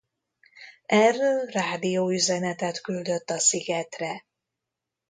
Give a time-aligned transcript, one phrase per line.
[0.85, 4.25] Erről rádióüzenetet küldött a szigetre.